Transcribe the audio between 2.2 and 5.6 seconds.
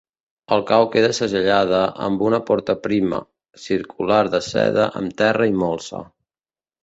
una porta prima, circular de seda amb terra i